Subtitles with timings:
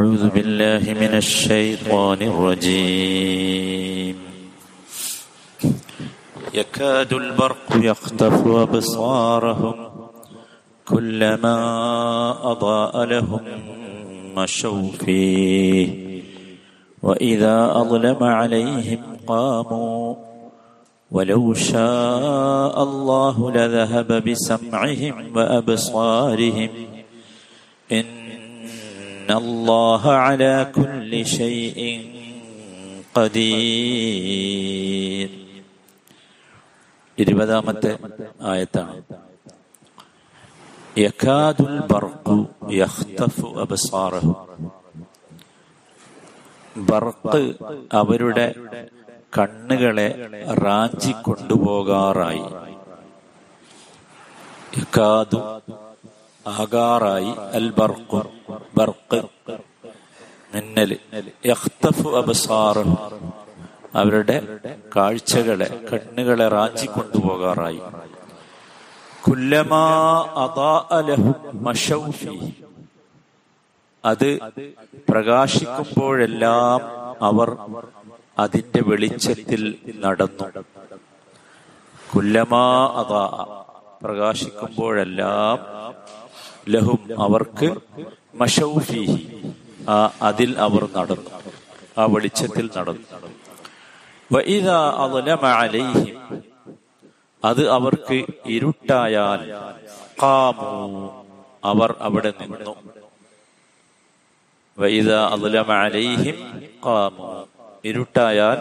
[0.00, 4.16] أعوذ بالله من الشيطان الرجيم.
[6.54, 9.74] يكاد البرق يخطف أبصارهم
[10.88, 11.56] كلما
[12.52, 13.40] أضاء لهم
[14.36, 15.88] مشوا فيه.
[17.02, 20.14] وإذا أظلم عليهم قاموا
[21.10, 26.70] ولو شاء الله لذهب بسمعهم وأبصارهم
[27.92, 28.29] إن
[29.31, 31.79] الله على كل شيء
[34.35, 35.29] قدير
[37.17, 37.91] ഇരുപതാമത്തെ
[38.45, 38.95] ആയത്താണ്
[40.97, 42.35] യക്കാദുൽ ബർഖു
[42.73, 44.33] യഖ്തഫു അബ്സാറഹു
[46.75, 47.41] ബർക്ക്
[47.93, 48.47] അവരുടെ
[49.33, 50.07] കണ്ണുകളെ
[50.63, 52.43] റാഞ്ചി കൊണ്ടുപോകാറായി
[54.77, 55.39] യക്കാദു
[56.46, 58.22] ആകാറായി അൽ ബർക്കു
[58.76, 59.22] ബർക്ക്
[60.54, 60.96] മിന്നൽ.
[61.46, 62.08] യഖ്തഫു
[63.94, 64.58] അവരുടെ
[64.96, 67.80] കാഴ്ചകളെ കണ്ണുകളെ റാഞ്ചി കൊണ്ടുപോകാറായി.
[74.04, 74.40] അത്
[75.08, 76.80] പ്രകാശിക്കുമ്പോഴെല്ലാം
[77.24, 77.56] അവർ
[78.38, 80.44] അതിന്റെ വെളിച്ചത്തിൽ നടന്നു.
[82.14, 82.66] കുല്ലമാ
[83.00, 83.24] അതാ
[84.04, 85.80] പ്രകാശിക്കുമ്പോഴെല്ലാം
[86.70, 87.76] ലഹും അവർക്ക്
[88.34, 89.42] മഷൌഫീഹി
[89.88, 91.30] ആ അതിൽ അവർ നടന്നു.
[91.98, 93.06] ആ വെളിച്ചത്തിൽ നടന്നു.
[97.44, 99.52] അത് അവർക്ക് ഇരുട്ടായാൽ
[100.22, 101.24] ഖാമു.
[101.64, 102.74] അവർ അവിടെ നിന്നു.
[105.70, 107.46] അലൈഹിം ഖാമു.
[107.84, 108.58] ഇരുട്ടായാൽ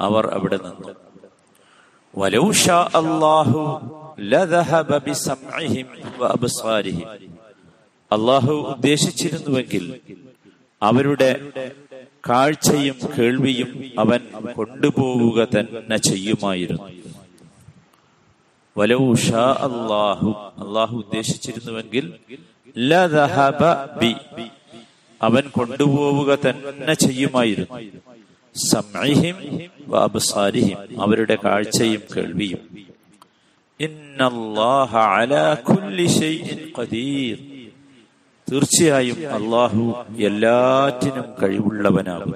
[0.00, 0.94] അവർ അവിടെ നിന്നു.
[2.16, 3.60] വലൗ അള്ളാഹു
[4.20, 5.86] ലദഹബ ബിസംഇഹിം
[6.18, 7.37] വഅബ്സാരിഹിം
[8.12, 10.00] അല്ലാഹു ഉദ്ദേശിച്ചിരുന്നുവെങ്കിൽ
[10.82, 11.30] അവരുടെ
[12.28, 14.20] കാഴ്ചയും കേൾവിയും അവൻ
[14.52, 16.88] കൊണ്ടുപോവുക തന്നെ ചെയ്യുമായിരുന്നു.
[18.78, 20.30] വലൗ ഷാ അള്ളാഹു
[20.62, 22.12] അള്ളാഹു ഉദ്ദേശിച്ചിരുന്നുവെങ്കിൽ
[25.22, 27.78] അവൻ കൊണ്ടുപോവുക തന്നെ ചെയ്യുമായിരുന്നു.
[28.56, 29.36] സംഹിം
[29.86, 32.62] വാബസാരിഹിം അവരുടെ കാഴ്ചയും കേൾവിയും.
[33.80, 37.36] ഇന്നല്ലാഹ അലാ കുല്ലി ഷൈഇൻ ഖദീർ.
[38.52, 42.34] തീർച്ചയായും അള്ളാഹു എല്ലാറ്റിനും കഴിവുള്ളവനാകും.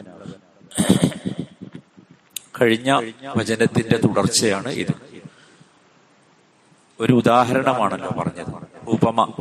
[2.61, 4.95] കഴിഞ്ഞ വചനത്തിന്റെ തുടർച്ചയാണ് ഇത്.
[7.01, 8.67] ഒരു ഉദാഹരണമാണല്ലോ പറഞ്ഞത്.
[8.89, 9.33] ഉപമ.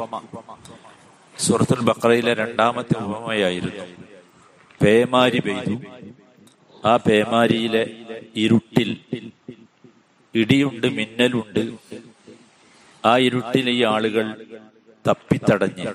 [1.40, 3.86] സുഹൃത്തുൽ ബക്രയിലെ രണ്ടാമത്തെ ഉപമയായിരുന്നു.
[4.84, 5.80] പേമാരി പെയ്തു.
[6.88, 7.96] ആ പേമാരിയിലെ
[8.36, 8.98] ഇരുട്ടിൽ
[10.36, 11.72] ഇടിയുണ്ട് മിന്നലുണ്ട്.
[13.06, 14.46] ആ ഇരുട്ടിൽ ഈ ആളുകൾ
[15.10, 15.86] തപ്പിത്തടഞ്ഞ്.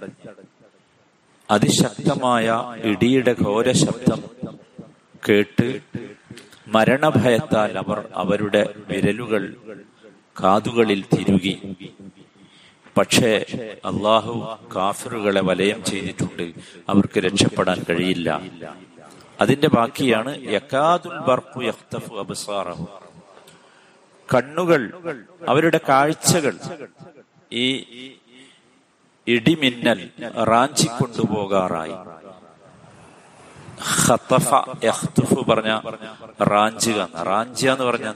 [1.50, 4.22] അതിശക്തമായ ഇടിയുടെ ഘോര ശബ്ദം
[5.28, 5.80] കേട്ട്
[6.68, 9.56] മരണഭയത്താൽ അവർ അവരുടെ വിരലുകൾ
[10.42, 11.84] കാതുകളിൽ തിരുകി.
[12.96, 13.46] പക്ഷേ
[13.84, 16.52] അള്ളാഹു കാഫറുകളെ വലയം ചെയ്തിട്ടുണ്ട്.
[16.88, 18.42] അവർക്ക് രക്ഷപ്പെടാൻ കഴിയില്ല.
[19.40, 22.86] അതിന്റെ ബാക്കിയാണ് യഖ്തഫു
[24.34, 24.92] കണ്ണുകൾ
[25.48, 26.58] അവരുടെ കാഴ്ചകൾ
[27.52, 27.86] ഈ
[29.26, 30.00] ഇടിമിന്നൽ
[30.44, 31.96] റാഞ്ചി കൊണ്ടുപോകാറായി
[35.48, 35.70] പറഞ്ഞ
[36.42, 38.08] റാഞ്ചുക റാഞ്ചുക എന്ന് പറഞ്ഞ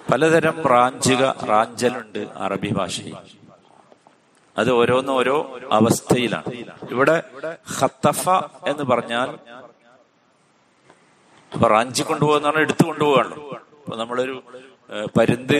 [0.00, 3.16] പലതരം റാഞ്ചുക റാഞ്ചലുണ്ട് അറബി ഭാഷയിൽ.
[4.56, 5.36] അത് ഓരോന്ന് ഓരോ
[5.72, 6.52] അവസ്ഥയിലാണ്.
[6.90, 7.16] ഇവിടെ
[7.80, 8.22] ഖത്തഫ
[8.66, 9.28] എന്ന് പറഞ്ഞാൽ
[11.52, 13.38] റാഞ്ചി കൊണ്ടുപോകുന്ന പറഞ്ഞാൽ എടുത്തു കൊണ്ടുപോകാണല്ലോ
[13.78, 14.34] ഇപ്പൊ നമ്മളൊരു
[15.16, 15.58] പരുന്ത്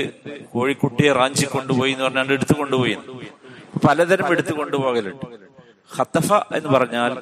[0.54, 2.96] കോഴിക്കുട്ടിയെ റാഞ്ചി കൊണ്ടുപോയി എന്ന് പറഞ്ഞാൽ എടുത്തു കൊണ്ടുപോയി
[3.86, 5.26] പലതരം എടുത്തു കൊണ്ടുപോകലുണ്ട്
[5.90, 7.12] ഹത്തഫ എന്ന് പറഞ്ഞാൽ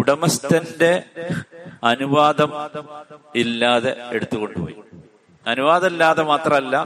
[0.00, 0.92] ഉടമസ്ഥന്റെ
[1.84, 2.50] അനുവാദം
[3.42, 4.76] ഇല്ലാതെ എടുത്തു കൊണ്ടുപോയി
[5.46, 6.76] അനുവാദമില്ലാതെ മാത്രമല്ല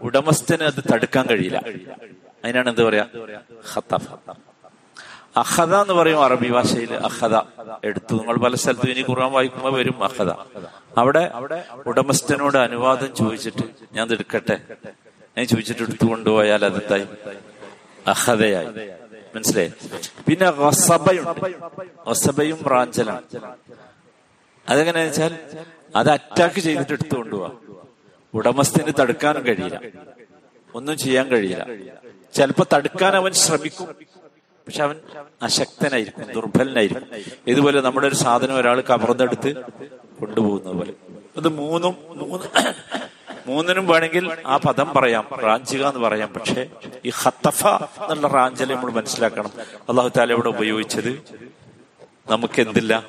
[0.00, 1.58] ഉടമസ്ഥന് അത് തടുക്കാൻ കഴിയില്ല.
[2.44, 3.04] അതിനാണ് എന്താ പറയാ?
[3.72, 4.06] ഹത്തഫ
[5.42, 7.34] അഹദ എന്ന് പറയും അറബി ഭാഷയിൽ അഹദ
[7.88, 8.14] എടുത്തു.
[8.20, 10.30] നിങ്ങൾ പല സ്ഥലത്തും ഇനി ഖുർആൻ വായിക്കുമ്പോൾ വരും അഹദ
[10.96, 11.32] അവിടെ
[11.86, 14.58] ഉടമസ്ഥനോട് അനുവാദം ചോദിച്ചിട്ട് ഞാൻ എടുക്കട്ടെ?
[15.38, 17.06] ഞാൻ ചോദിച്ചിട്ട് എടുത്തു കൊണ്ടുപോയാൽ അതെന്തായി
[18.06, 18.66] അഹതയായി
[19.36, 19.72] മനസ്സിലായി?
[20.28, 20.50] പിന്നെ
[22.10, 23.22] റസബയും റാഞ്ചലാണ്
[24.68, 25.38] അതെങ്ങനെയാ വെച്ചാൽ
[25.96, 27.50] അത് അറ്റാക്ക് ചെയ്തിട്ട് എടുത്തു കൊണ്ടുപോവാ.
[28.34, 29.80] ഉടമസ്ഥന് തടുക്കാനും കഴിയില്ല.
[30.74, 31.66] ഒന്നും ചെയ്യാൻ കഴിയില്ല.
[32.34, 33.88] ചിലപ്പോ തടുക്കാൻ അവൻ ശ്രമിക്കും.
[34.66, 34.96] പക്ഷെ അവൻ
[35.42, 37.08] അശക്തനായിരിക്കും ദുർബലനായിരിക്കും.
[37.46, 39.50] ഇതുപോലെ നമ്മുടെ ഒരു സാധനം ഒരാൾ കവർന്നെടുത്ത്
[40.22, 40.92] കൊണ്ടുപോകുന്നത് പോലെ
[41.36, 42.46] അത് മൂന്നും മൂന്ന്
[43.46, 45.28] മൂന്നിനും വേണമെങ്കിൽ ആ പദം പറയാം.
[45.42, 46.32] റാഞ്ചുക എന്ന് പറയാം.
[46.32, 46.66] പക്ഷേ
[47.04, 49.50] ഈ ഹത്തഫ എന്നുള്ള റാഞ്ചൽ നമ്മൾ മനസ്സിലാക്കണം.
[49.88, 51.22] അള്ളാഹു താല ഇവിടെ ഉപയോഗിച്ചത്
[52.30, 53.04] നമുക്ക് എന്തില്ല?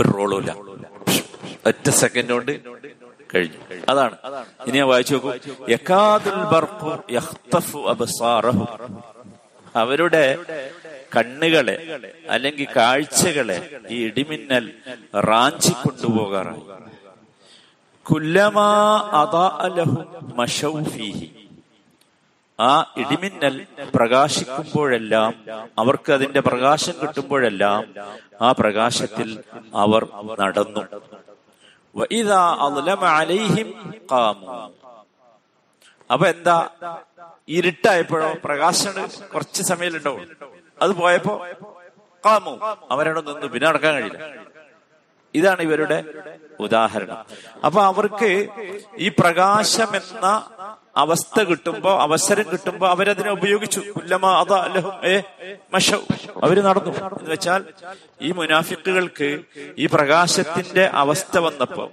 [0.00, 0.56] ഒരു റോളും ഇല്ല
[1.66, 2.60] ഒറ്റ സെക്കൻഡ് കൊണ്ട്
[3.34, 3.58] കഴിഞ്ഞു.
[3.88, 4.16] അതാണ്.
[4.66, 5.32] ഇനി ഞാൻ വായിച്ചു നോക്കൂ.
[9.76, 10.40] അവരുടെ
[11.14, 11.76] കണ്ണുകളെ
[12.28, 13.58] അല്ലെങ്കിൽ കാഴ്ചകളെ
[13.90, 14.64] ഈ ഇടിമിന്നൽ
[15.24, 16.62] റാഞ്ചി കൊണ്ടുപോകാറായി
[18.06, 18.68] കുല്ലമാ
[19.14, 20.02] അദാഅലഹും
[20.36, 21.28] മശൗ ഫീഹി.
[22.58, 23.54] ആ ഇടിമിന്നൽ
[23.94, 25.30] പ്രകാശിക്കുമ്പോഴെല്ലാം
[25.78, 27.80] അവർക്ക് അതിന്റെ പ്രകാശം കിട്ടുമ്പോഴെല്ലാം
[28.40, 29.28] ആ പ്രകാശത്തിൽ
[29.74, 30.02] അവർ
[30.38, 30.82] നടന്നു.
[36.10, 36.56] അപ്പൊ എന്താ?
[37.48, 38.30] ഇരുട്ടായപ്പോഴോ?
[38.44, 38.94] പ്രകാശം
[39.34, 40.22] കുറച്ച് സമയമുണ്ടാവും
[40.82, 41.34] അത് പോയപ്പോ
[42.26, 42.58] കാമു
[42.90, 44.18] അവരവിടെ നിന്ന് പിന്നെ നടക്കാൻ കഴിയില്ല.
[45.34, 46.04] ഇതാണ് ഇവരുടെ
[46.60, 47.16] ഉദാഹരണം.
[47.64, 48.48] അപ്പൊ അവർക്ക്
[48.98, 50.26] ഈ പ്രകാശം എന്ന
[50.96, 53.80] അവസ്ഥ കിട്ടുമ്പോ അവസരം കിട്ടുമ്പോ അവരതിനെ ഉപയോഗിച്ചു.
[56.42, 56.92] അവർ നടന്നു.
[56.92, 57.64] എന്ന് വെച്ചാൽ
[58.20, 59.40] ഈ മുനാഫിക്കുകൾക്ക്
[59.78, 61.90] ഈ പ്രകാശത്തിന്റെ അവസ്ഥ വന്നപ്പോ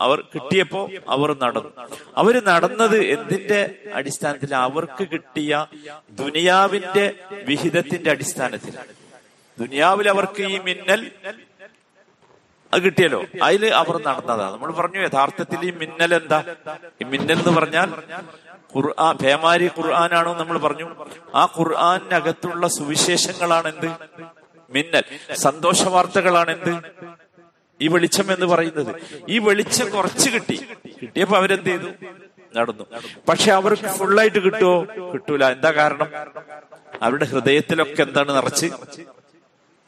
[0.00, 1.70] അവർ കിട്ടിയപ്പോ അവർ നടന്നു.
[2.16, 5.66] അവർ നടന്നത് എന്തിന്റെ അടിസ്ഥാനത്തിൽ അവർക്ക് കിട്ടിയ
[6.10, 8.74] ദുനിയാവിന്റെ വിഹിതത്തിന്റെ അടിസ്ഥാനത്തിൽ.
[9.58, 11.10] ദുനിയാവിൽ അവർക്ക് ഈ മിന്നൽ
[12.72, 13.24] അത് കിട്ടിയല്ലോ.
[13.42, 16.44] അതിൽ അവർ നടന്നതാണ് നമ്മൾ പറഞ്ഞു യഥാർത്ഥത്തിൽ ഈ മിന്നൽ എന്താ?
[17.02, 17.88] ഈ മിന്നൽ എന്ന് പറഞ്ഞാൽ
[18.76, 20.96] ഖുർആൻ പേമാരി ഖുർആനാണോ നമ്മൾ പറഞ്ഞു.
[21.34, 23.88] ആ ഖുർആാനകത്തുള്ള സുവിശേഷങ്ങളാണ് എന്ത്
[24.70, 25.34] മിന്നൽ.
[25.34, 26.72] സന്തോഷ വാർത്തകളാണ് എന്ത്
[27.82, 28.94] ഈ വെളിച്ചം എന്ന് പറയുന്നത്.
[29.28, 30.56] ഈ വെളിച്ചം കുറച്ച് കിട്ടി.
[31.02, 31.88] കിട്ടിയപ്പോ അവരെന്ത് ചെയ്തു
[32.56, 32.84] നടന്നു.
[33.28, 35.44] പക്ഷെ അവർക്ക് ഫുള്ളായിട്ട് കിട്ടുമോ കിട്ടൂല.
[35.52, 36.08] എന്താ കാരണം?
[37.02, 38.66] അവരുടെ ഹൃദയത്തിലൊക്കെ എന്താണ് നിറച്ച്?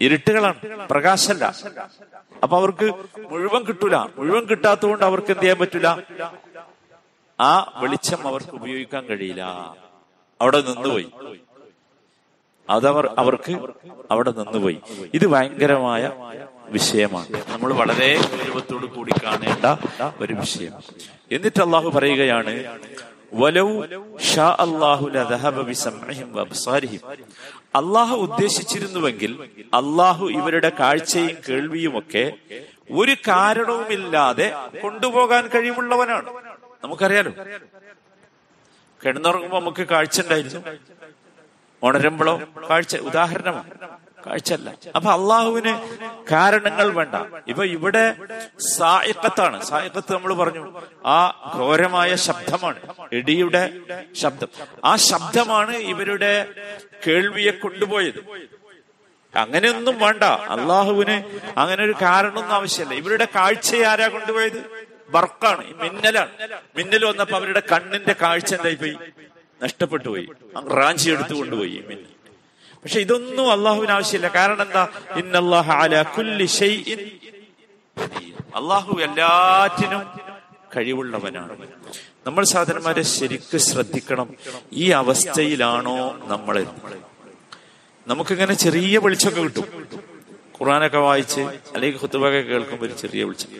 [0.00, 0.86] ഇരുട്ടുകളാണ്.
[0.90, 1.54] പ്രകാശല്ല
[2.42, 2.94] അപ്പൊ അവർക്ക്
[3.30, 3.96] മുഴുവൻ കിട്ടൂല.
[3.96, 5.88] മുഴുവൻ കിട്ടാത്തതുകൊണ്ട് അവർക്ക് എന്ത് ചെയ്യാൻ പറ്റൂല?
[7.40, 9.42] ആ വെളിച്ചം അവർക്ക് ഉപയോഗിക്കാൻ കഴിയില്ല.
[10.40, 11.10] അവിടെ നിന്നുപോയി.
[12.70, 13.58] അതവർ അവർക്ക്
[14.10, 14.80] അവിടെ നിന്നുപോയി.
[15.14, 16.10] ഇത് ഭയങ്കരമായ
[16.68, 17.26] വിഷയമാണ്.
[17.48, 19.76] നമ്മൾ വളരെ ഗൗരവത്തോടു കൂടി കാണേണ്ട
[20.20, 20.72] ഒരു വിഷയം.
[21.32, 22.64] എന്നിട്ട് അള്ളാഹു പറയുകയാണ്
[27.74, 32.32] അള്ളാഹു ഉദ്ദേശിച്ചിരുന്നുവെങ്കിൽ അള്ളാഹു ഇവരുടെ കാഴ്ചയും കേൾവിയും ഒക്കെ
[32.90, 36.34] ഒരു കാരണവുമില്ലാതെ കൊണ്ടുപോകാൻ കഴിവുള്ളവനാണ്.
[36.84, 37.32] നമുക്കറിയാലോ?
[39.04, 40.60] കിടന്നുറങ്ങുമ്പോ നമുക്ക് കാഴ്ച ഉണ്ടായിരുന്നു.
[41.82, 42.40] ഉണരുമ്പോഴോ?
[42.70, 43.70] കാഴ്ച ഉദാഹരണമാണ്
[44.26, 44.72] കാഴ്ചയല്ല.
[44.96, 45.72] അപ്പൊ അള്ളാഹുവിന്
[46.32, 47.14] കാരണങ്ങൾ വേണ്ട.
[47.48, 48.16] ഇപ്പൊ ഇവിടെ
[48.76, 52.80] സായിക്കത്താണ് സായിക്കത്ത് നമ്മൾ പറഞ്ഞു ആ ഘോരമായ ശബ്ദമാണ്
[53.12, 53.80] ഇടിയുടെ
[54.12, 54.48] ശബ്ദം.
[54.84, 56.46] ആ ശബ്ദമാണ് ഇവരുടെ
[57.06, 58.20] കേൾവിയെ കൊണ്ടുപോയത്.
[59.36, 60.22] അങ്ങനെയൊന്നും വേണ്ട.
[60.24, 61.16] അള്ളാഹുവിന്
[61.58, 62.94] അങ്ങനെ ഒരു കാരണമൊന്നും ആവശ്യമില്ല.
[62.94, 64.60] ഇവരുടെ കാഴ്ചയെ ആരാ കൊണ്ടുപോയത്?
[65.08, 66.30] ബർക്കാണ് മിന്നലാണ്.
[66.76, 68.96] മിന്നൽ വന്നപ്പോ അവരുടെ കണ്ണിന്റെ കാഴ്ച എന്തായി പോയി
[69.62, 70.26] നഷ്ടപ്പെട്ടു പോയി
[70.78, 72.08] റാഞ്ചി എടുത്തു കൊണ്ടുപോയി പിന്നെ
[72.82, 74.28] പക്ഷെ ഇതൊന്നും അള്ളാഹുവിന് ആവശ്യമില്ല.
[74.36, 74.82] കാരണം എന്താ?
[75.16, 77.00] ഇന്നല്ലാഹ അല കുല്ലി ഷൈഇൻ
[78.58, 80.02] അള്ളാഹു എല്ലാറ്റിനും
[80.76, 81.54] കഴിവുള്ളവനാണ്.
[82.26, 84.28] നമ്മൾ സാധനന്മാരെ ശരിക്ക് ശ്രദ്ധിക്കണം.
[84.72, 85.98] ഈ അവസ്ഥയിലാണോ
[86.32, 86.56] നമ്മൾ
[88.06, 89.66] നമുക്കിങ്ങനെ ചെറിയ വെളിച്ചമൊക്കെ കിട്ടും.
[90.56, 91.42] ഖുറാനൊക്കെ വായിച്ച്
[91.74, 93.50] അല്ലെങ്കിൽ ഹുത്തുബൊക്കെ കേൾക്കുമ്പോൾ ഒരു ചെറിയ വെളിച്ചം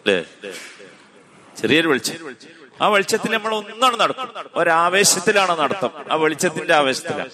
[0.00, 0.18] അല്ലേ?
[1.60, 2.16] ചെറിയൊരു വെളിച്ചം.
[2.82, 5.92] ആ വെളിച്ചത്തിൽ നമ്മൾ ഒന്നാണ് നടക്കും ഒരാവേശത്തിലാണ് നടത്തം.
[6.10, 7.30] ആ വെളിച്ചത്തിന്റെ ആവേശത്തിലാണ്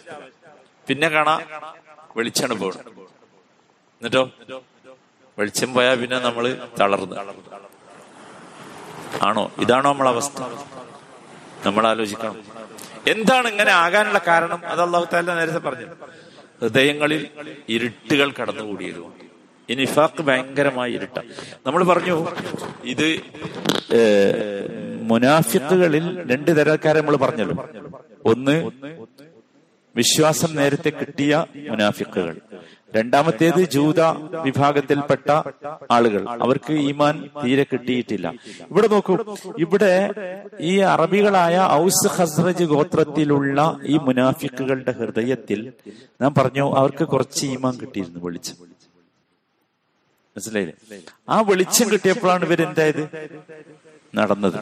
[0.87, 1.35] പിന്നെ കാണാ
[2.17, 2.91] വെളിച്ചാണ് പോകണം
[4.03, 4.25] എന്നിട്ടോ?
[5.39, 6.45] വെളിച്ചം പോയാൽ പിന്നെ നമ്മൾ
[6.81, 7.17] തളർന്ന്.
[9.23, 9.51] ആണോ?
[9.59, 10.41] ഇതാണോ നമ്മളെ അവസ്ഥ?
[11.67, 12.37] നമ്മൾ ആലോചിക്കണം.
[13.07, 14.61] എന്താണ് ഇങ്ങനെ ആകാനുള്ള കാരണം?
[14.67, 15.07] അത് അള്ളാഹു
[15.41, 15.87] നേരത്തെ പറഞ്ഞു.
[16.63, 17.23] ഹൃദയങ്ങളിൽ
[17.69, 19.24] ഇരുട്ടുകൾ കടന്നുകൂടിയതുകൊണ്ട്.
[19.71, 21.19] ഈ ഭയങ്കരമായി ഇരുട്ട.
[21.67, 22.17] നമ്മൾ പറഞ്ഞു
[22.93, 23.09] ഇത്
[25.11, 27.57] മുനാഫിക്കുകളിൽ രണ്ട് തരക്കാരെ നമ്മൾ പറഞ്ഞല്ലോ.
[28.33, 28.57] ഒന്ന്
[29.97, 31.33] വിശ്വാസം നേരത്തെ കിട്ടിയ
[31.71, 32.37] മുനാഫിക്കുകൾ
[32.97, 34.01] രണ്ടാമത്തേത് ജൂത
[34.47, 35.31] വിഭാഗത്തിൽപ്പെട്ട
[35.95, 36.23] ആളുകൾ.
[36.45, 38.27] അവർക്ക് ഈമാൻ തീരെ കിട്ടിയിട്ടില്ല.
[38.71, 39.15] ഇവിടെ നോക്കൂ
[39.65, 39.93] ഇവിടെ
[40.61, 43.59] ഈ അറബികളായ ഔസ് ഹസ്രജ് ഗോത്രത്തിലുള്ള
[43.93, 45.73] ഈ മുനാഫിക്കുകളുടെ ഹൃദയത്തിൽ
[46.23, 48.57] ഞാൻ പറഞ്ഞു അവർക്ക് കുറച്ച് ഈമാൻ കിട്ടിയിരുന്നു വെളിച്ചം.
[50.37, 50.99] മനസ്സിലായില്ലേ?
[51.29, 53.31] ആ വെളിച്ചം കിട്ടിയപ്പോഴാണ് ഇവരെന്തായത്?
[54.15, 54.55] നടന്നത്.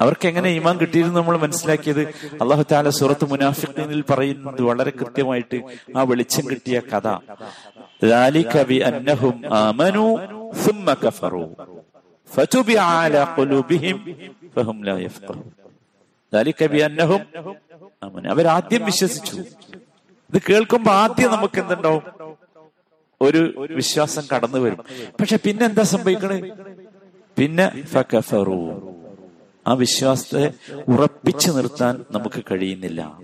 [0.00, 2.00] അവർക്ക് എങ്ങനെ ഈമാൻ കിട്ടിയിരുന്നു നമ്മൾ മനസ്സിലാക്കിയത്?
[2.42, 5.62] അള്ളാഹു താല സുറത്ത് മുനാഫിഖിനിൽ പറയുന്നത് വളരെ കൃത്യമായിട്ട്
[5.96, 7.08] ആ വെളിച്ചം കിട്ടിയ കഥ.
[18.28, 19.36] അവരാദ്യം വിശ്വസിച്ചു.
[20.34, 22.15] ഇത് കേൾക്കുമ്പോ ആദ്യം നമുക്ക് എന്തുണ്ടാവും?
[23.20, 24.78] ഒരു വിശ്വാസം കടന്നു വരും.
[25.20, 26.52] പക്ഷെ പിന്നെ എന്താ സംഭവിക്കണേ?
[27.38, 28.92] പിന്നെ ഫക്കഫറു
[29.66, 30.52] ആ വിശ്വാസത്തെ
[30.88, 33.18] ഉറപ്പിച്ചു നിർത്താൻ നമുക്ക് കഴിയുന്നില്ല.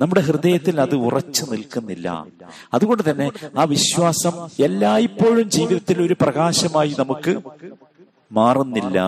[0.00, 2.26] നമ്മുടെ ഹൃദയത്തിൽ അത് ഉറച്ചു നിൽക്കുന്നില്ല.
[2.74, 7.40] അതുകൊണ്ട് തന്നെ ആ വിശ്വാസം എല്ലായ്പ്പോഴും ജീവിതത്തിൽ ഒരു പ്രകാശമായി നമുക്ക്
[8.32, 8.98] മാറുന്നില്ല.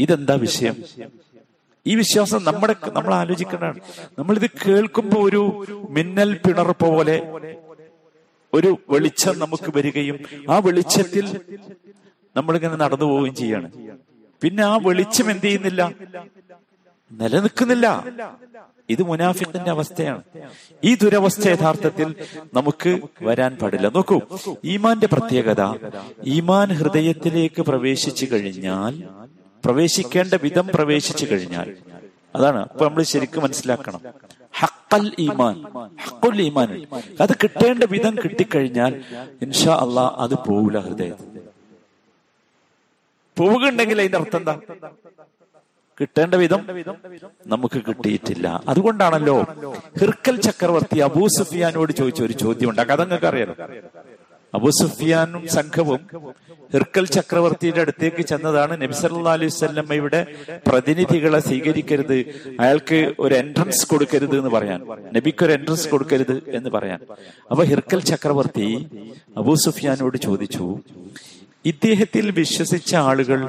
[0.00, 0.76] ഇതെന്താ വിഷയം?
[1.86, 3.80] ഈ വിശ്വാസം നമ്മുടെ നമ്മൾ ആലോചിക്കേണ്ടതാണ്.
[4.18, 7.16] നമ്മളിത് കേൾക്കുമ്പോൾ ഒരു മിന്നൽ പിണർപ്പ് പോലെ
[8.54, 10.18] ഒരു വെളിച്ചം നമുക്ക് വരികയും
[10.50, 11.40] ആ വെളിച്ചത്തിൽ
[12.36, 13.70] നമ്മളിങ്ങനെ നടന്നു പോവുകയും ചെയ്യാണ്.
[14.42, 15.92] പിന്നെ ആ വെളിച്ചം എന്ത് ചെയ്യുന്നില്ല?
[17.12, 18.04] നിലനിൽക്കുന്നില്ല.
[18.90, 20.22] ഇത് മുനാഫിത്തിന്റെ അവസ്ഥയാണ്.
[20.84, 22.14] ഈ ദുരവസ്ഥ യഥാർത്ഥത്തിൽ
[22.54, 23.88] നമുക്ക് വരാൻ പാടില്ല.
[23.88, 24.20] നോക്കൂ
[24.64, 25.62] ഈമാന്റെ പ്രത്യേകത
[26.24, 29.08] ഈമാൻ ഹൃദയത്തിലേക്ക് പ്രവേശിച്ചു കഴിഞ്ഞാൽ
[29.64, 31.76] പ്രവേശിക്കേണ്ട വിധം പ്രവേശിച്ചു കഴിഞ്ഞാൽ
[32.36, 32.60] അതാണ്.
[32.62, 34.00] അപ്പൊ നമ്മൾ ശരിക്കും മനസ്സിലാക്കണം.
[34.54, 35.56] ഹക്കൽ ഈമാൻ
[36.04, 36.70] ഹക്കുൽ ഈമാൻ
[37.24, 38.92] അത് കിട്ടേണ്ട വിധം കിട്ടിക്കഴിഞ്ഞാൽ
[39.46, 41.28] ഇൻഷാ അള്ളാ അത് പോവില്ല ഹൃദയത്തിൽ.
[43.36, 44.54] പോവുകയുണ്ടെങ്കിൽ അതിന്റെ അർത്ഥം എന്താ?
[46.00, 46.60] കിട്ടേണ്ട വിധം
[47.52, 48.46] നമുക്ക് കിട്ടിയിട്ടില്ല.
[48.68, 49.36] അതുകൊണ്ടാണല്ലോ
[50.00, 52.82] ഹിർക്കൽ ചക്രവർത്തി അബൂ സുഫിയാനോട് ചോദിച്ച ഒരു ചോദ്യം ഉണ്ട്.
[52.90, 53.54] കഥ നിങ്ങൾക്ക് അറിയാലോ?
[54.54, 56.00] അബൂ സുഫിയാനും സംഘവും
[56.74, 60.20] ഹിർക്കൽ ചക്രവർത്തിയുടെ അടുത്തേക്ക് ചെന്നതാണ് നബിസല്ലാ അലൈഹി സ്വല്ലമ്മയുടെ
[60.66, 62.18] പ്രതിനിധികളെ സ്വീകരിക്കരുത്
[62.60, 64.80] അയാൾക്ക് ഒരു എൻട്രൻസ് കൊടുക്കരുത് എന്ന് പറയാൻ.
[65.16, 67.00] നബിക്ക് ഒരു എൻട്രൻസ് കൊടുക്കരുത് എന്ന് പറയാൻ.
[67.50, 68.68] അപ്പൊ ഹിർക്കൽ ചക്രവർത്തി
[69.36, 70.66] അബൂ സുഫിയാനോട് ചോദിച്ചു
[71.64, 73.40] ഇദ്ദേഹത്തിൽ വിശ്വസിച്ച ആളുകൾ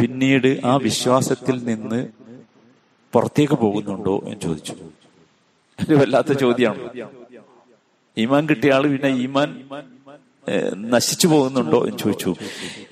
[0.00, 2.00] പിന്നീട് ആ വിശ്വാസത്തിൽ നിന്ന്
[3.12, 4.14] പുറത്തേക്ക് പോകുന്നുണ്ടോ?
[4.26, 4.74] എന്ന് ചോദിച്ചു.
[6.00, 6.82] വല്ലാത്ത ചോദ്യമാണ്.
[8.18, 9.48] ഈമാൻ കിട്ടിയ ആൾ പിന്നെ ഈമാൻ
[10.76, 12.34] നശിച്ചു പോകുന്നുണ്ടോ എന്ന് ചോദിച്ചു.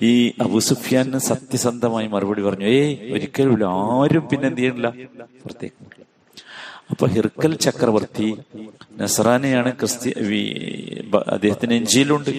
[0.01, 4.87] ഈ അബുസുഫിയാൻ സത്യസന്ധമായി മറുപടി പറഞ്ഞു ഏയ് ഒരിക്കലും ആരും പിന്നെ എന്ത് ചെയ്യണില്ല
[6.91, 8.37] അപ്പൊ ഹിർക്കൽ ചക്രവർത്തി
[8.97, 10.11] നസറാനെയാണ് ക്രിസ്ത്യ
[11.27, 12.31] അദ്ദേഹത്തിന് എഞ്ചിയിലുണ്ട്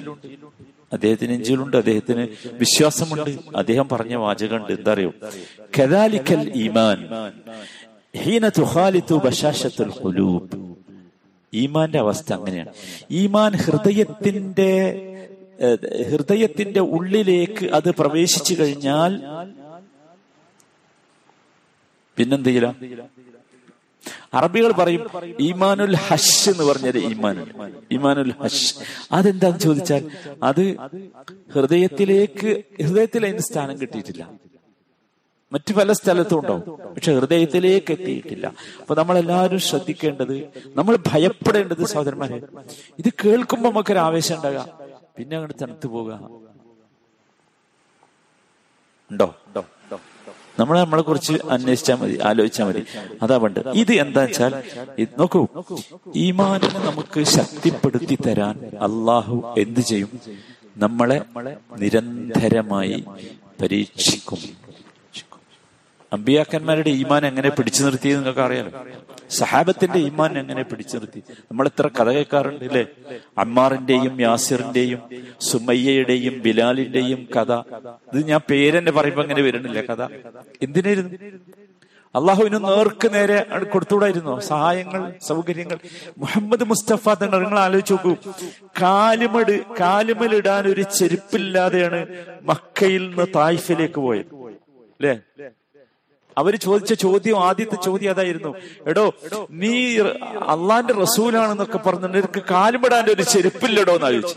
[0.92, 2.22] അദ്ദേഹത്തിന് എഞ്ചിയിലുണ്ട് അദ്ദേഹത്തിന്
[2.52, 3.30] വിശ്വാസമുണ്ട്.
[3.56, 5.12] അദ്ദേഹം പറഞ്ഞ വാചകമുണ്ട് എന്താ അറിയോ
[5.78, 6.98] കദാലിക്കൽ ഈമാൻ
[8.22, 10.56] ഹീന തുഹാലിത്തു ബശാശത്തുൽ ഹുലൂബ്
[11.52, 12.72] ഈമാന്റെ അവസ്ഥ അങ്ങനെയാണ്.
[13.10, 14.70] ഈമാൻ ഹൃദയത്തിന്റെ
[16.10, 19.12] ഹൃദയത്തിന്റെ ഉള്ളിലേക്ക് അത് പ്രവേശിച്ചു കഴിഞ്ഞാൽ
[22.18, 22.70] പിന്നെന്ത് ചെയ്യില്ല
[24.38, 25.02] അറബികൾ പറയും
[25.40, 27.48] ഈമാനുൽ ഹഷ് എന്ന് പറഞ്ഞത് ഈമാനുൽ
[27.92, 28.68] ഈമാനുൽ ഹഷ്.
[29.12, 30.02] അതെന്താന്ന് ചോദിച്ചാൽ
[30.42, 30.62] അത്
[31.54, 32.50] ഹൃദയത്തിലേക്ക്
[32.82, 34.22] ഹൃദയത്തിൽ അതിന് സ്ഥാനം കിട്ടിയിട്ടില്ല.
[35.52, 36.62] മറ്റു പല സ്ഥലത്തും ഉണ്ടാവും
[36.94, 38.46] പക്ഷെ ഹൃദയത്തിലേക്ക് എത്തിയിട്ടില്ല.
[38.80, 40.36] അപ്പൊ നമ്മൾ എല്ലാവരും ശ്രദ്ധിക്കേണ്ടത്
[40.78, 42.38] നമ്മൾ ഭയപ്പെടേണ്ടത് സഹോദരന്മാരെ
[42.98, 44.62] ഇത് കേൾക്കുമ്പോൾ നമുക്കൊരു ആവേശം ഉണ്ടാകുക
[45.20, 46.12] പിന്നെ അങ്ങോട്ട് തണുത്തു പോകുക
[49.10, 49.26] ഉണ്ടോ?
[49.48, 49.62] ഉണ്ടോ?
[50.58, 52.82] നമ്മൾ നമ്മളെ കുറിച്ച് അന്വേഷിച്ചാൽ മതി ആലോചിച്ചാൽ മതി.
[53.22, 54.52] അതാ പണ്ട് ഇത് എന്താ വെച്ചാൽ
[55.18, 55.42] നോക്കൂ.
[56.16, 60.10] ഈമാനിനെ നമുക്ക് ശക്തിപ്പെടുത്തി തരാൻ അള്ളാഹു എന്ത് ചെയ്യും?
[60.76, 61.18] നമ്മളെ
[61.78, 63.04] നിരന്തരമായി
[63.62, 64.40] പരീക്ഷിക്കും.
[66.12, 68.70] അമ്പിയാക്കന്മാരുടെ ഈമാൻ എങ്ങനെ പിടിച്ചു നിർത്തിയത് നിങ്ങൾക്ക് അറിയാലോ?
[69.30, 71.22] സഹാബത്തിന്റെ ഈമാൻ എങ്ങനെ പിടിച്ചു നിർത്തി?
[71.50, 72.86] നമ്മൾ എത്ര കഥ കേൾക്കാറുണ്ട് അല്ലേ?
[73.38, 74.98] അമ്മാറിന്റെയും യാസിറിന്റെയും
[75.40, 77.52] സുമയ്യയുടെയും ബിലാലിന്റെയും കഥ.
[78.14, 80.02] ഇത് ഞാൻ പേരെന്നെ പറയുമ്പോ അങ്ങനെ വരുന്നില്ല കഥ.
[80.62, 81.14] എന്തിനായിരുന്നു?
[82.14, 84.40] അള്ളാഹുവിന് നേർക്ക് നേരെ കൊടുത്തുകൂടായിരുന്നോ?
[84.40, 85.78] സഹായങ്ങൾ സൗകര്യങ്ങൾ.
[86.18, 88.32] മുഹമ്മദ് മുസ്തഫ തങ്ങൾ നിങ്ങൾ ആലോചിച്ച് നോക്കൂ.
[88.82, 92.06] കാലുമട് കാലുമലിടാൻ ഒരു ചെരുപ്പില്ലാതെയാണ്
[92.42, 94.26] മക്കയിൽ നിന്ന് തായ്ഫിലേക്ക് പോയത്.
[94.26, 95.20] അല്ലേ?
[96.40, 98.50] അവർ ചോദിച്ച ചോദ്യം ആദ്യത്തെ ചോദ്യം അതായിരുന്നു.
[98.86, 99.04] എടോ
[99.62, 99.72] നീ
[100.52, 104.36] അള്ളാന്റെ റസൂലാണെന്നൊക്കെ പറഞ്ഞു നിനക്ക് കാലുമിടാന്റെ ഒരു ചെരുപ്പില്ലടോ എന്ന് ആലോചിച്ചു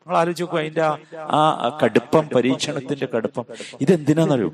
[0.00, 0.82] നിങ്ങൾ ആലോചിച്ച് അതിന്റെ
[1.38, 3.44] ആ കടുപ്പം പരീക്ഷണത്തിന്റെ കടുപ്പം.
[3.80, 4.50] ഇതെന്തിനാന്നറിയോ?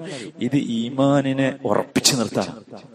[0.46, 2.48] ഇത് ഈമാനിനെ ഉറപ്പിച്ചു നിർത്താൻ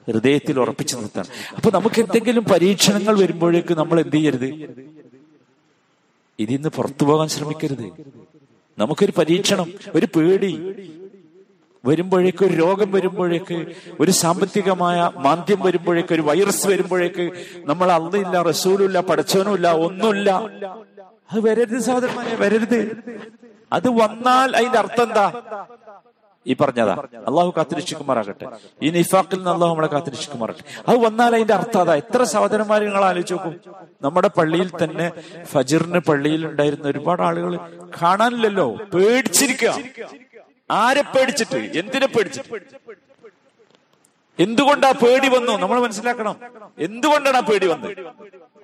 [0.07, 1.25] ഹൃദയത്തിൽ ഉറപ്പിച്ചു നിർത്താൻ.
[1.55, 4.49] അപ്പൊ നമുക്ക് എന്തെങ്കിലും പരീക്ഷണങ്ങൾ വരുമ്പോഴേക്ക് നമ്മൾ എന്ത് ചെയ്യരുത്?
[6.39, 7.87] ഇതിന്ന് പുറത്തു പോകാൻ ശ്രമിക്കരുത്.
[8.77, 10.53] നമുക്കൊരു പരീക്ഷണം ഒരു പേടി.
[11.85, 13.65] വരുമ്പോഴേക്ക് ഒരു രോഗം വരുമ്പോഴേക്ക്
[13.99, 20.29] ഒരു സാമ്പത്തികമായ മാന്ദ്യം വരുമ്പോഴേക്ക് ഒരു വൈറസ് വരുമ്പോഴേക്ക് നമ്മൾ അന്നില്ല റസൂലില്ല പഠിച്ചവനുമില്ല ഒന്നുമില്ല.
[21.31, 22.79] അത് വരരുത് സഹോദരന്മാരെ വരരുത്.
[23.73, 25.41] അത് വന്നാൽ അതിന്റെ അർത്ഥം എന്താ?
[26.47, 26.93] ഈ പറഞ്ഞതാ.
[27.27, 28.47] അള്ളാഹു കാത്തിരക്ഷിക്കുമാറാകട്ടെ.
[28.81, 30.91] ഈ നിഫാക്കിൽ നിന്ന് അള്ളാഹു നമ്മളെ കാത്തിരക്ഷിക്കുമാറാകട്ടെ.
[30.91, 31.95] അത് വന്നാൽ അതിന്റെ അർത്ഥം അതാ.
[31.95, 33.55] എത്ര സഹോദരന്മാരെ നിങ്ങൾ ആലോചിച്ച് നോക്കും.
[34.01, 35.11] നമ്മുടെ പള്ളിയിൽ തന്നെ
[35.43, 37.59] ഫജിറിന് പള്ളിയിൽ ഉണ്ടായിരുന്ന ഒരുപാട് ആളുകൾ
[38.01, 38.75] കാണാനില്ലല്ലോ.
[38.93, 39.73] പേടിച്ചിരിക്കുക
[40.71, 41.55] ആരെ പേടിച്ചിട്ട്?
[41.55, 42.61] എന്തിനെ പേടിച്ചിട്ട്?
[44.39, 45.51] എന്തുകൊണ്ടാ പേടി വന്നു?
[45.51, 46.35] നമ്മൾ മനസ്സിലാക്കണം.
[46.79, 47.97] എന്തുകൊണ്ടാണ് ആ പേടി വന്നത്?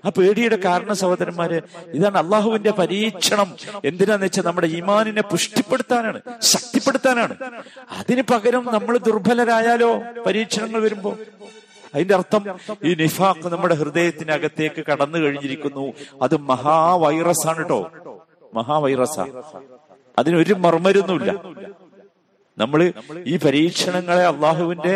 [0.06, 3.56] ആ പേടിയുടെ കാരണ സഹോദരന്മാര് ഇതാണ് അള്ളാഹുവിന്റെ പരീക്ഷണം.
[3.86, 7.36] എന്തിനാന്ന് വെച്ചാൽ നമ്മുടെ ഈമാനിനെ പുഷ്ടിപ്പെടുത്താനാണ് ശക്തിപ്പെടുത്താനാണ്.
[7.92, 11.16] അതിന് പകരം നമ്മൾ ദുർബലരായാലോ പരീക്ഷണങ്ങൾ വരുമ്പോ?
[11.96, 15.94] അതിന്റെ അർത്ഥം ഈ നിഫാഖ് നമ്മുടെ ഹൃദയത്തിനകത്തേക്ക് കടന്നു കഴിഞ്ഞിരിക്കുന്നു.
[16.22, 17.80] അത് മഹാവൈറസ് ആണ് കേട്ടോ
[18.54, 19.28] മഹാവൈറസാ.
[20.18, 21.32] അതിനൊരു മറുമരുന്നുമില്ല
[22.58, 22.82] നമ്മൾ
[23.32, 24.94] ഈ പരീക്ഷണങ്ങളെ അള്ളാഹുവിന്റെ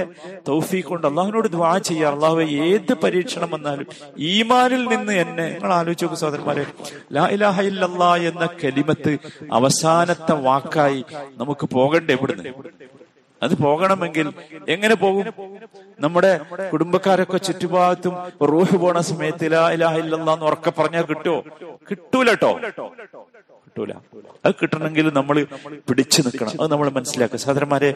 [0.47, 2.07] തൗഫീ കൊണ്ട് അള്ളാഹുവിനോട് ദ്വാ ചെയ്യുക.
[2.13, 3.87] അള്ളാഹു ഏത് പരീക്ഷണം വന്നാലും
[4.31, 6.65] ഈമാനിൽ നിന്ന് എന്നെ നിങ്ങൾ ആലോചിച്ചു നോക്കും സഹോദരന്മാരെ.
[7.17, 7.61] ലാ ഇലാഹ
[8.31, 9.13] എന്ന കലിമത്ത്
[9.59, 11.01] അവസാനത്തെ വാക്കായി
[11.41, 12.53] നമുക്ക് പോകണ്ടേ ഇവിടുന്ന്?
[13.41, 14.27] അത് പോകണമെങ്കിൽ
[14.73, 15.25] എങ്ങനെ പോകും?
[15.99, 16.31] നമ്മുടെ
[16.73, 18.15] കുടുംബക്കാരൊക്കെ ചുറ്റുഭാഗത്തും
[18.51, 21.39] റൂഹ് പോണ സമയത്ത് ലാ ഇലാഹ ഇല്ലല്ലാ എന്ന് ഉറക്കെ പറഞ്ഞാൽ കിട്ടുമോ
[21.89, 22.51] കിട്ടൂലട്ടോ
[23.77, 24.21] കിട്ടൂല.
[24.45, 25.47] അത് കിട്ടണമെങ്കിൽ നമ്മൾ
[25.89, 26.61] പിടിച്ചു നിൽക്കണം.
[26.61, 27.39] അത് നമ്മൾ മനസ്സിലാക്കുക.
[27.39, 27.93] സഹോദരന്മാരെ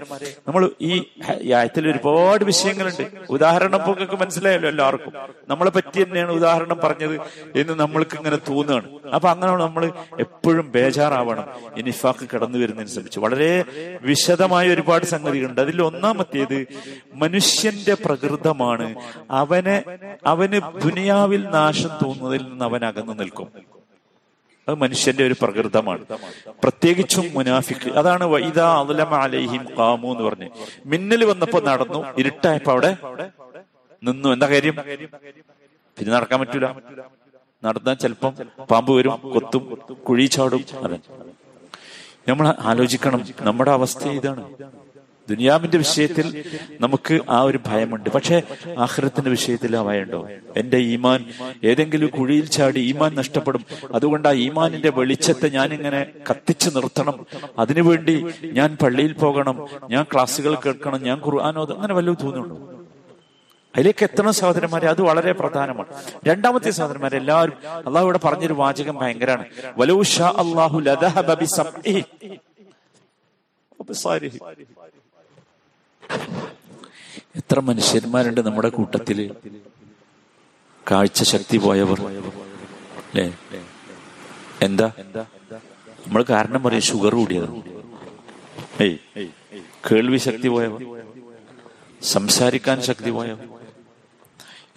[0.48, 1.04] നമ്മൾ ഈ
[1.52, 3.08] ആയത്തിൽ ഒരുപാട് വിഷയങ്ങളുണ്ട്.
[3.30, 5.14] ഉദാഹരണം പോക്കൊക്കെ മനസ്സിലായല്ലോ എല്ലാവർക്കും.
[5.50, 7.20] നമ്മളെ പറ്റി തന്നെയാണ് ഉദാഹരണം പറഞ്ഞത്
[7.60, 9.10] എന്ന് നമ്മൾക്ക് ഇങ്ങനെ തോന്നുകയാണ്.
[9.16, 11.46] അപ്പൊ അങ്ങനെ നമ്മൾ എപ്പോഴും ബേജാറാവണം.
[11.78, 13.64] ഈ നിഫാക്ക് കടന്നു വരുന്നതനുസരിച്ച് വളരെ
[14.02, 15.62] വിശദമായ ഒരുപാട് സംഗതികളുണ്ട്.
[15.62, 16.68] അതിൽ ഒന്നാമത്തേത്
[17.14, 18.96] മനുഷ്യന്റെ പ്രകൃതമാണ്.
[19.32, 19.84] അവനെ
[20.26, 23.48] അവന് ദുനിയാവിൽ നാശം തോന്നുന്നതിൽ നിന്ന് അവൻ അകന്നു നിൽക്കും.
[24.68, 26.06] അത് മനുഷ്യന്റെ ഒരു പ്രകൃതമാണ്.
[26.64, 27.90] പ്രത്യേകിച്ചും മുനാഫിക്ക്.
[27.92, 28.68] അതാണ് വൈദാ
[29.24, 30.50] അലൈഹിം കാമു എന്ന് പറഞ്ഞ്.
[30.86, 32.92] മിന്നൽ വന്നപ്പോ നടന്നു ഇരുട്ടായപ്പോ അവിടെ
[34.04, 34.30] നിന്നു.
[34.30, 34.76] എന്താ കാര്യം?
[35.98, 36.68] പിന്നെ നടക്കാൻ പറ്റൂല.
[37.66, 38.34] നടന്നാൽ ചിലപ്പം
[38.72, 39.64] പാമ്പ് വരും കൊത്തും
[40.10, 40.98] കുഴി ചാടും അതെ.
[42.30, 43.22] നമ്മൾ ആലോചിക്കണം.
[43.42, 44.44] നമ്മുടെ അവസ്ഥ ഇതാണ്.
[45.30, 46.44] ദുനിയാവിന്റെ വിഷയത്തിൽ
[46.82, 48.10] നമുക്ക് ആ ഒരു ഭയമുണ്ട്.
[48.10, 48.44] പക്ഷെ
[48.78, 50.30] ആഹ്റത്തിന്റെ വിഷയത്തിൽ ആ ഭയമുണ്ടോ?
[50.58, 51.26] എന്റെ ഈമാൻ
[51.64, 53.66] ഏതെങ്കിലും കുഴിയിൽ ചാടി ഈമാൻ നഷ്ടപ്പെടും.
[53.96, 57.26] അതുകൊണ്ട് ആ ഈമാനിന്റെ വെളിച്ചത്തെ ഞാൻ ഇങ്ങനെ കത്തിച്ചു നിർത്തണം.
[57.60, 59.68] അതിനുവേണ്ടി ഞാൻ പള്ളിയിൽ പോകണം.
[59.90, 61.04] ഞാൻ ക്ലാസ്സുകൾ കേൾക്കണം.
[61.04, 62.86] ഞാൻ ഖുർആാനോ അങ്ങനെ വല്ലതും തോന്നുന്നുണ്ടോ?
[63.76, 65.88] അതിലേക്ക് എത്തണം സഹോദരന്മാരെ അത് വളരെ പ്രധാനമാണ്.
[66.26, 69.46] രണ്ടാമത്തെ സഹോദരന്മാരെ എല്ലാവരും അള്ളാഹു ഇവിടെ പറഞ്ഞൊരു വാചകം ഭയങ്കരമാണ്.
[69.78, 70.82] വലൂഷ അള്ളാഹു
[77.36, 79.20] എത്ര മനുഷ്യന്മാരുണ്ട് നമ്മുടെ കൂട്ടത്തിൽ?
[80.92, 82.00] കാഴ്ച ശക്തി പോയവർ.
[83.10, 83.26] അല്ലേ
[84.62, 84.88] എന്താ?
[86.06, 87.50] നമ്മൾ കാരണം പറയും ഷുഗർ കൂടിയത്.
[88.84, 88.98] ഏയ്
[89.92, 90.82] കേൾവി ശക്തി പോയവർ.
[92.04, 93.48] സംസാരിക്കാൻ ശക്തി പോയവർ.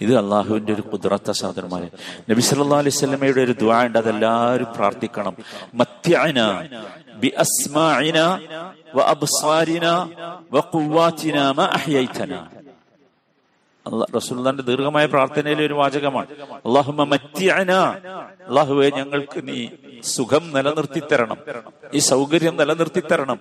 [0.01, 1.85] ഇത് അള്ളാഹുവിന്റെ ഒരു കുതിരത്ത സാധനമായ
[2.31, 5.35] നബി സല്ലാ അലൈഹി ഒരു ദ്വാ ഉണ്ട് അതെല്ലാവരും പ്രാർത്ഥിക്കണം.
[14.15, 16.27] റസൂലുള്ളാന്റെ ദീർഘമായ പ്രാർത്ഥനയിലെ ഒരു വാചകമാണ്.
[18.47, 19.69] അള്ളാഹുവെ ഞങ്ങൾക്ക് നീ
[20.03, 21.37] സുഖം നിലനിർത്തി തരണം
[21.95, 23.39] ഈ സൗകര്യം നിലനിർത്തി തരണം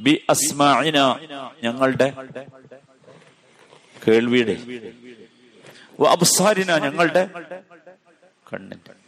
[0.00, 1.18] ബി അസ്മാഇന.
[1.62, 2.12] ഞങ്ങളുടെ
[4.08, 4.56] കേൾവിയുടെ.
[6.08, 7.30] അബ്സാരിന ഞങ്ങളുടെ
[8.52, 9.01] കണ്ണിന്റെ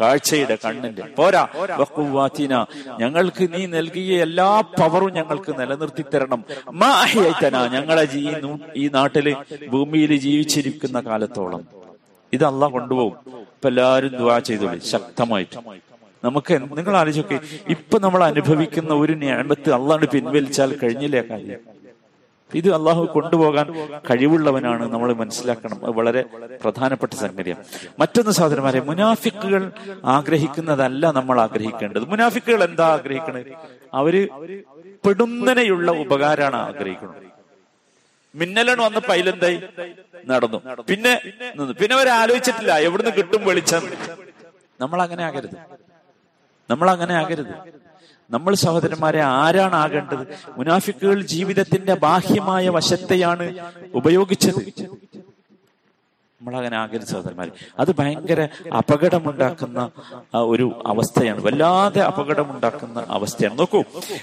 [0.00, 1.42] കാഴ്ചയുടെ കണ്ണിന്റെ പോരാ.
[1.80, 2.54] വക്കുവാത്തിന
[3.00, 6.44] ഞങ്ങൾക്ക് നീ നൽകിയ എല്ലാ പവറും ഞങ്ങൾക്ക് നിലനിർത്തി തരണം
[6.82, 8.04] മാഹിയത്തന ഞങ്ങളെ
[8.76, 9.26] ഈ നാട്ടിൽ
[9.72, 11.62] ഭൂമിയിൽ ജീവിച്ചിരിക്കുന്ന കാലത്തോളം.
[12.32, 13.16] ഇത് അല്ല കൊണ്ടുപോകും.
[13.54, 14.78] ഇപ്പൊ എല്ലാവരും ദുവാ ചെയ്തോളൂ.
[14.92, 15.58] ശക്തമായിട്ട്.
[16.24, 17.38] നമുക്ക് നിങ്ങൾ ആലോചിച്ചൊക്കെ.
[17.68, 19.46] ഇപ്പൊ നമ്മൾ അനുഭവിക്കുന്ന ഒരു ഞാൻ
[19.78, 21.60] അള്ളാണ് പിൻവലിച്ചാൽ കഴിഞ്ഞില്ലേ കാര്യം?
[22.54, 23.66] ഇത് അള്ളാഹു കൊണ്ടുപോകാൻ
[24.10, 25.78] കഴിവുള്ളവനാണ് നമ്മൾ മനസ്സിലാക്കണം.
[25.96, 26.24] വളരെ
[26.64, 27.64] പ്രധാനപ്പെട്ട സംഗതിയാണ്.
[27.98, 29.72] മറ്റൊന്ന് സഹോദരന്മാരെ മുനാഫിക്കുകൾ
[30.04, 32.04] ആഗ്രഹിക്കുന്നതല്ല നമ്മൾ ആഗ്രഹിക്കേണ്ടത്.
[32.04, 33.46] മുനാഫിക്കുകൾ എന്താ ആഗ്രഹിക്കുന്നത്
[33.94, 34.14] അവർ
[35.06, 37.22] പെടുന്നനെയുള്ള ഉപകാരമാണ് ആഗ്രഹിക്കുന്നത്.
[38.34, 39.58] മിന്നലണ് വന്ന പൈലന്തായി
[40.26, 40.58] നടന്നു.
[40.88, 41.14] പിന്നെ
[41.80, 42.72] പിന്നെ അവർ ആലോചിച്ചിട്ടില്ല.
[42.78, 43.82] എവിടുന്ന് കിട്ടും വെളിച്ചം?
[44.80, 45.56] നമ്മൾ അങ്ങനെ ആകരുത്.
[46.70, 47.54] നമ്മൾ അങ്ങനെ ആകരുത്.
[48.32, 50.26] നമ്മൾ സഹോദരന്മാരെ ആരാണ് ആകേണ്ടത്?
[50.58, 53.46] മുനാഫിക്കുകൾ ജീവിതത്തിന്റെ ബാഹ്യമായ വശത്തെയാണ്
[53.94, 54.60] ഉപയോഗിച്ചത്.
[56.42, 59.90] നമ്മളങ്ങനെ ആകരുത് സഹോദരന്മാരെ അത് ഭയങ്കര അപകടമുണ്ടാക്കുന്ന
[60.34, 61.40] ഒരു അവസ്ഥയാണ്.
[61.42, 63.58] വല്ലാതെ അപകടമുണ്ടാക്കുന്ന അവസ്ഥയാണ്.
[63.58, 63.82] നോക്കൂ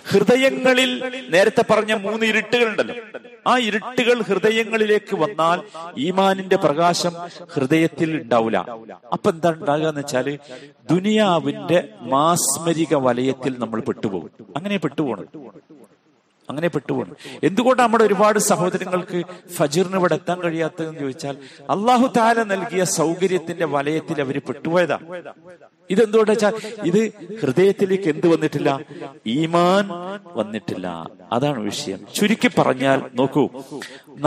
[0.09, 0.91] ഹൃദയങ്ങളിൽ
[1.29, 2.95] നേരത്തെ പറഞ്ഞ മൂന്ന് ഇരുട്ടുകളുണ്ടല്ലോ.
[3.47, 5.61] ആ ഇരുട്ടുകൾ ഹൃദയങ്ങളിലേക്ക് വന്നാൽ
[5.97, 7.13] ഈമാനിന്റെ പ്രകാശം
[7.53, 8.57] ഹൃദയത്തിൽ ഉണ്ടാവില്ല
[9.13, 10.39] അപ്പൊ എന്താ ഉണ്ടാകുക എന്ന് വെച്ചാൽ
[10.91, 14.31] ദുനിയാവിന്റെ മാസ്മരിക വലയത്തിൽ നമ്മൾ പെട്ടുപോകും.
[14.57, 15.25] അങ്ങനെ പെട്ടുപോകണം.
[16.49, 19.19] അങ്ങനെ പെട്ടുപോകണം എന്തുകൊണ്ടാണ് നമ്മുടെ ഒരുപാട് സഹോദരങ്ങൾക്ക്
[19.55, 21.35] ഫജീറിന് ഇവിടെ എത്താൻ കഴിയാത്തതെന്ന് ചോദിച്ചാൽ
[21.69, 24.97] അള്ളാഹു താല നൽകിയ സൗകര്യത്തിന്റെ വലയത്തിൽ അവർ പെട്ടുപോയതാ.
[25.89, 27.01] ഇതെന്തുകൊണ്ട് വെച്ചാൽ ഇത്
[27.41, 28.69] ഹൃദയത്തിലേക്ക് എന്ത് വന്നിട്ടില്ല?
[29.27, 29.85] ഈമാൻ
[30.35, 30.87] വന്നിട്ടില്ല.
[31.31, 31.99] അതാണ് വിഷയം.
[32.15, 33.45] ചുരുക്കി പറഞ്ഞാൽ നോക്കൂ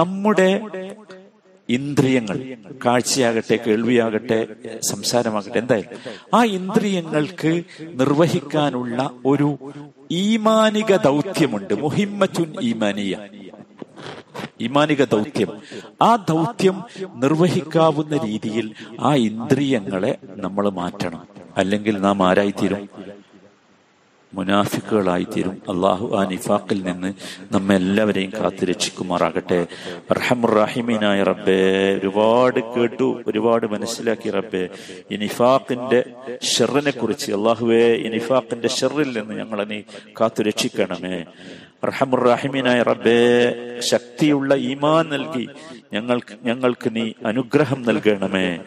[0.00, 0.50] നമ്മുടെ
[1.68, 4.48] ഇന്ദ്രിയങ്ങൾ കാഴ്ചയാകട്ടെ കേൾവിയാകട്ടെ
[4.80, 5.98] സംസാരമാകട്ടെ എന്തായാലും
[6.34, 9.58] ആ ഇന്ദ്രിയങ്ങൾക്ക് നിർവഹിക്കാനുള്ള ഒരു
[10.10, 11.74] ഈമാനിക ദൗത്യമുണ്ട്.
[11.74, 13.18] മുഹിമ്മത്തുൻ ഈമാനിയ.
[14.60, 15.48] ഈമാനിക ദൗത്യം.
[16.02, 16.82] ആ ദൗത്യം
[17.14, 21.26] നിർവഹിക്കാവുന്ന രീതിയിൽ ആ ഇന്ദ്രിയങ്ങളെ നമ്മൾ മാറ്റണം.
[21.56, 22.88] അല്ലെങ്കിൽ നാം ആരായിത്തീരും?
[24.34, 25.62] മുനാഫിക്കുകളായിത്തീരും.
[25.68, 27.14] അള്ളാഹു ആ നിഫാഖിൽ നിന്ന്
[27.52, 29.66] നമ്മെല്ലാവരെയും കാത്തു രക്ഷിക്കുമാറാകട്ടെ.
[30.12, 34.68] റഹമുറാഹിമീനായ റബ്ബെ ഒരുപാട് കേട്ടു ഒരുപാട് മനസ്സിലാക്കി റബ്ബെ.
[35.10, 36.04] ഈ നിഫാഖിന്റെ
[36.42, 39.80] ഷെറിനെ കുറിച്ച് അള്ളാഹുവെ ഈ നിഫാഖിന്റെ ഷെറിൽ നിന്ന് ഞങ്ങളെ നീ
[40.20, 41.24] കാത്തു രക്ഷിക്കണമേ.
[41.84, 43.20] റഹമുറാഹിമീനായ റബ്ബേ
[43.78, 45.48] ശക്തിയുള്ള ഈമാൻ നൽകി
[45.92, 48.58] ഞങ്ങൾക്ക് ഞങ്ങൾക്ക് നീ അനുഗ്രഹം നൽകണമേ.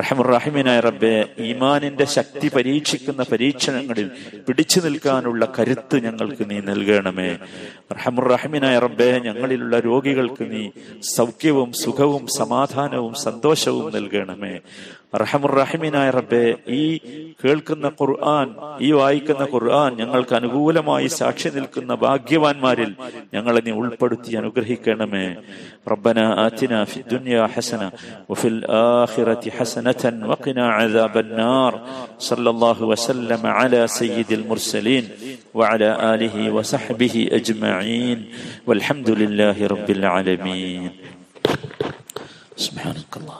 [0.00, 4.10] റഹമുറാഹിമീനായ റബ്ബെ ഈമാനിന്റെ ശക്തി പരീക്ഷിക്കുന്ന പരീക്ഷണങ്ങളിൽ
[4.48, 7.38] പിടിച്ചു നിൽക്കാനുള്ള കരുത്ത് ഞങ്ങൾക്ക് നീ നൽകണമേ.
[7.92, 10.70] റഹമുറാഹിമീനായ റബ്ബെ ഞങ്ങളിലുള്ള രോഗികൾക്ക് നീ
[11.00, 14.60] സൗഖ്യവും സുഖവും സമാധാനവും സന്തോഷവും നൽകണമേ.
[15.21, 16.43] റഹമുറഹിമിനായ റബ്ബെ
[16.75, 16.81] ഈ
[17.39, 18.47] കേൾക്കുന്ന ഖുർആൻ
[18.85, 22.91] ഈ വായിക്കുന്ന ഖുർആൻ ഞങ്ങൾക്ക് അനുകൂലമായി സാക്ഷി നിൽക്കുന്ന ഭാഗ്യവാന്മാരിൽ
[23.35, 25.25] ഞങ്ങളെ നീ ഉൾപ്പെടുത്തി അനുഗ്രഹിക്കണമേ
[25.91, 27.87] റബ്ബന ആതിന في الدنيا حسنة
[28.29, 31.73] وفي الآخرة حسنة وقنا عذاب النار
[32.19, 35.03] صلى الله وسلم على سيد المرسلين
[35.53, 38.19] وعلى آله وصحبه أجمعين
[38.67, 40.91] والحمد لله رب العالمين
[42.57, 43.39] سبحانك الله